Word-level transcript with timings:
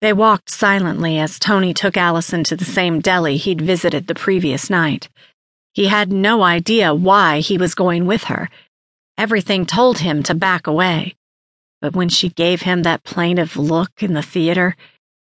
They 0.00 0.12
walked 0.12 0.48
silently 0.48 1.18
as 1.18 1.40
Tony 1.40 1.74
took 1.74 1.96
Allison 1.96 2.44
to 2.44 2.56
the 2.56 2.64
same 2.64 3.00
deli 3.00 3.36
he'd 3.36 3.60
visited 3.60 4.06
the 4.06 4.14
previous 4.14 4.70
night. 4.70 5.08
He 5.72 5.86
had 5.86 6.12
no 6.12 6.42
idea 6.42 6.94
why 6.94 7.40
he 7.40 7.58
was 7.58 7.74
going 7.74 8.06
with 8.06 8.24
her. 8.24 8.48
Everything 9.16 9.66
told 9.66 9.98
him 9.98 10.22
to 10.22 10.34
back 10.34 10.68
away. 10.68 11.16
But 11.80 11.96
when 11.96 12.08
she 12.08 12.28
gave 12.28 12.62
him 12.62 12.82
that 12.82 13.02
plaintive 13.02 13.56
look 13.56 14.00
in 14.00 14.12
the 14.12 14.22
theater, 14.22 14.76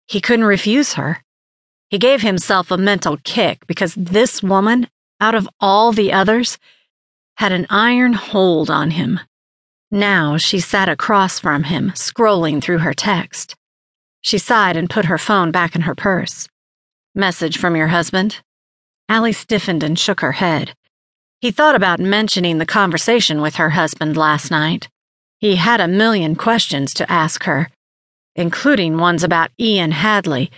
he 0.08 0.22
couldn't 0.22 0.46
refuse 0.46 0.94
her. 0.94 1.22
He 1.90 1.98
gave 1.98 2.22
himself 2.22 2.72
a 2.72 2.78
mental 2.78 3.18
kick 3.24 3.68
because 3.68 3.94
this 3.96 4.42
woman, 4.42 4.88
out 5.20 5.36
of 5.36 5.50
all 5.60 5.92
the 5.92 6.14
others, 6.14 6.58
had 7.36 7.52
an 7.52 7.68
iron 7.70 8.14
hold 8.14 8.70
on 8.70 8.92
him. 8.92 9.20
Now 9.92 10.38
she 10.38 10.60
sat 10.60 10.88
across 10.88 11.40
from 11.40 11.64
him, 11.64 11.92
scrolling 11.92 12.64
through 12.64 12.80
her 12.80 12.94
text. 12.94 13.56
She 14.24 14.38
sighed 14.38 14.78
and 14.78 14.90
put 14.90 15.06
her 15.06 15.18
phone 15.18 15.52
back 15.52 15.76
in 15.76 15.82
her 15.82 15.94
purse. 15.94 16.48
Message 17.14 17.58
from 17.58 17.76
your 17.76 17.90
husband? 17.90 18.40
Allie 19.10 19.34
stiffened 19.34 19.84
and 19.84 20.00
shook 20.00 20.22
her 20.22 20.32
head. 20.32 20.74
He 21.42 21.52
thought 21.52 21.76
about 21.76 22.00
mentioning 22.00 22.58
the 22.58 22.66
conversation 22.66 23.42
with 23.42 23.56
her 23.56 23.72
husband 23.72 24.16
last 24.16 24.50
night. 24.50 24.88
He 25.40 25.58
had 25.58 25.82
a 25.82 25.90
million 25.90 26.36
questions 26.36 26.94
to 26.96 27.12
ask 27.12 27.44
her, 27.44 27.70
including 28.36 28.98
ones 28.98 29.26
about 29.26 29.52
Ian 29.60 29.92
Hadley, 29.92 30.50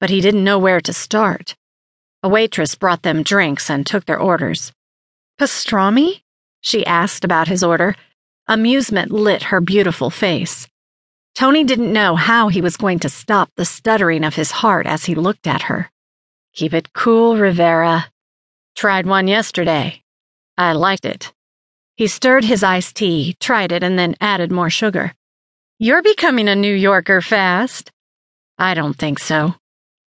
but 0.00 0.10
he 0.10 0.20
didn't 0.20 0.42
know 0.42 0.58
where 0.58 0.80
to 0.80 0.92
start. 0.92 1.54
A 2.24 2.28
waitress 2.28 2.74
brought 2.74 3.02
them 3.02 3.22
drinks 3.22 3.70
and 3.70 3.86
took 3.86 4.04
their 4.06 4.18
orders. 4.18 4.72
Pastrami? 5.40 6.22
She 6.60 6.84
asked 6.84 7.24
about 7.24 7.46
his 7.46 7.62
order. 7.62 7.94
Amusement 8.48 9.12
lit 9.12 9.44
her 9.44 9.60
beautiful 9.60 10.10
face. 10.10 10.66
Tony 11.36 11.64
didn't 11.64 11.92
know 11.92 12.16
how 12.16 12.48
he 12.48 12.62
was 12.62 12.78
going 12.78 12.98
to 12.98 13.10
stop 13.10 13.50
the 13.56 13.66
stuttering 13.66 14.24
of 14.24 14.34
his 14.34 14.50
heart 14.50 14.86
as 14.86 15.04
he 15.04 15.14
looked 15.14 15.46
at 15.46 15.60
her. 15.64 15.90
Keep 16.54 16.72
it 16.72 16.94
cool, 16.94 17.36
Rivera. 17.36 18.06
Tried 18.74 19.04
one 19.04 19.28
yesterday. 19.28 20.02
I 20.56 20.72
liked 20.72 21.04
it. 21.04 21.34
He 21.96 22.06
stirred 22.06 22.44
his 22.44 22.62
iced 22.62 22.96
tea, 22.96 23.36
tried 23.38 23.70
it, 23.70 23.82
and 23.82 23.98
then 23.98 24.16
added 24.18 24.50
more 24.50 24.70
sugar. 24.70 25.12
You're 25.78 26.02
becoming 26.02 26.48
a 26.48 26.56
New 26.56 26.74
Yorker 26.74 27.20
fast. 27.20 27.92
I 28.58 28.72
don't 28.72 28.96
think 28.96 29.18
so. 29.18 29.54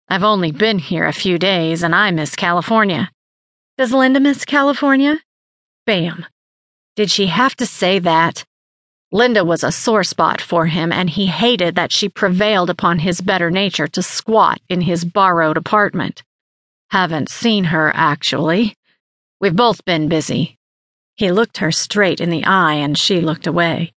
I've 0.07 0.23
only 0.23 0.53
been 0.53 0.79
here 0.79 1.05
a 1.05 1.11
few 1.11 1.37
days 1.37 1.83
and 1.83 1.93
I 1.93 2.11
miss 2.11 2.37
California. 2.37 3.11
Does 3.77 3.91
Linda 3.91 4.21
miss 4.21 4.45
California? 4.45 5.19
Bam. 5.85 6.25
Did 6.95 7.11
she 7.11 7.27
have 7.27 7.53
to 7.57 7.65
say 7.65 7.99
that? 7.99 8.45
Linda 9.11 9.45
was 9.45 9.63
a 9.63 9.71
sore 9.71 10.03
spot 10.03 10.41
for 10.41 10.65
him, 10.65 10.91
and 10.91 11.09
he 11.09 11.27
hated 11.27 11.75
that 11.75 11.93
she 11.93 12.09
prevailed 12.09 12.69
upon 12.69 12.99
his 12.99 13.21
better 13.21 13.49
nature 13.49 13.87
to 13.87 14.03
squat 14.03 14.59
in 14.67 14.81
his 14.81 15.05
borrowed 15.05 15.55
apartment. 15.55 16.23
Haven't 16.89 17.29
seen 17.29 17.65
her, 17.65 17.91
actually. 17.95 18.75
We've 19.39 19.55
both 19.55 19.85
been 19.85 20.09
busy. 20.09 20.57
He 21.15 21.31
looked 21.31 21.59
her 21.59 21.71
straight 21.71 22.19
in 22.19 22.29
the 22.29 22.43
eye, 22.43 22.73
and 22.73 22.97
she 22.97 23.21
looked 23.21 23.47
away. 23.47 23.93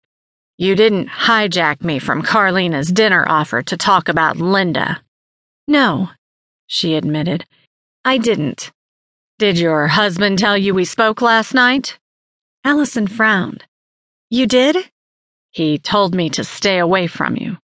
You 0.59 0.77
didn't 0.77 1.09
hijack 1.09 1.83
me 1.83 1.99
from 1.99 2.23
Carlina's 2.23 2.93
dinner 2.93 3.25
offer 3.29 3.63
to 3.63 3.77
talk 3.77 4.09
about 4.09 4.37
Linda. 4.37 5.03
No, 5.67 6.11
she 6.69 6.95
admitted. 6.95 7.45
I 8.05 8.19
didn't. 8.19 8.71
Did 9.39 9.59
your 9.59 9.89
husband 9.89 10.39
tell 10.39 10.57
you 10.57 10.73
we 10.73 10.85
spoke 10.85 11.21
last 11.21 11.53
night? 11.53 11.99
Allison 12.63 13.09
frowned. 13.09 13.65
You 14.29 14.47
did? 14.47 14.77
He 15.51 15.79
told 15.79 16.15
me 16.15 16.31
to 16.31 16.45
stay 16.45 16.79
away 16.79 17.07
from 17.07 17.37
you. 17.37 17.59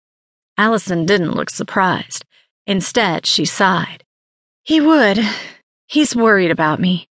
Allison 0.59 1.07
didn't 1.07 1.35
look 1.35 1.51
surprised. 1.51 2.25
Instead, 2.67 3.27
she 3.27 3.45
sighed. 3.45 4.03
He 4.63 4.81
would. 4.81 5.19
He's 5.87 6.17
worried 6.17 6.51
about 6.51 6.81
me. 6.81 7.09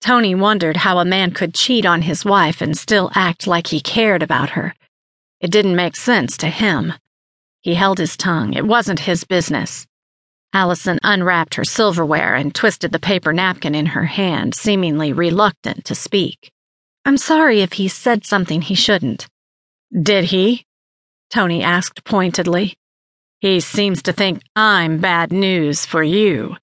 Tony 0.00 0.34
wondered 0.34 0.76
how 0.76 0.98
a 0.98 1.04
man 1.04 1.32
could 1.32 1.54
cheat 1.54 1.84
on 1.84 2.02
his 2.02 2.24
wife 2.24 2.60
and 2.60 2.76
still 2.76 3.10
act 3.14 3.46
like 3.46 3.68
he 3.68 3.80
cared 3.80 4.22
about 4.22 4.50
her. 4.50 4.74
It 5.40 5.50
didn't 5.50 5.76
make 5.76 5.96
sense 5.96 6.36
to 6.38 6.48
him. 6.48 6.92
He 7.62 7.74
held 7.74 7.98
his 7.98 8.16
tongue. 8.16 8.52
It 8.52 8.66
wasn't 8.66 9.00
his 9.00 9.24
business. 9.24 9.86
Allison 10.52 11.00
unwrapped 11.02 11.54
her 11.56 11.64
silverware 11.64 12.36
and 12.36 12.54
twisted 12.54 12.92
the 12.92 13.00
paper 13.00 13.32
napkin 13.32 13.74
in 13.74 13.86
her 13.86 14.04
hand, 14.04 14.54
seemingly 14.54 15.12
reluctant 15.12 15.84
to 15.86 15.94
speak. 15.94 16.52
I'm 17.04 17.16
sorry 17.16 17.62
if 17.62 17.72
he 17.72 17.88
said 17.88 18.24
something 18.24 18.62
he 18.62 18.76
shouldn't. 18.76 19.26
Did 20.00 20.24
he? 20.24 20.66
Tony 21.30 21.62
asked 21.62 22.04
pointedly. 22.04 22.74
He 23.40 23.60
seems 23.60 24.02
to 24.02 24.12
think 24.12 24.42
I'm 24.56 24.98
bad 24.98 25.32
news 25.32 25.86
for 25.86 26.02
you. 26.02 26.56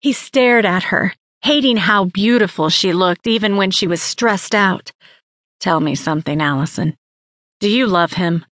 He 0.00 0.12
stared 0.12 0.64
at 0.64 0.84
her, 0.84 1.12
hating 1.42 1.76
how 1.76 2.04
beautiful 2.04 2.68
she 2.68 2.92
looked 2.92 3.26
even 3.26 3.56
when 3.56 3.72
she 3.72 3.88
was 3.88 4.00
stressed 4.00 4.54
out. 4.54 4.92
Tell 5.58 5.80
me 5.80 5.96
something, 5.96 6.40
Allison. 6.40 6.96
Do 7.58 7.68
you 7.68 7.88
love 7.88 8.12
him? 8.12 8.44